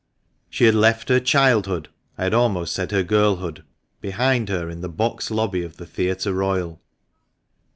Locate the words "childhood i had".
1.19-2.33